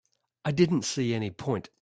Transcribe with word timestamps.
I 0.45 0.49
didn't 0.49 0.81
see 0.81 1.13
any 1.13 1.29
point. 1.29 1.69